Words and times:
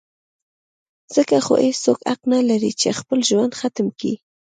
ځکه 1.15 1.35
خو 1.45 1.53
هېڅوک 1.65 1.99
حق 2.09 2.21
نه 2.33 2.39
لري 2.49 2.71
چې 2.81 2.97
خپل 2.99 3.19
ژوند 3.29 3.51
ختم 3.59 3.87
کي. 3.99 4.13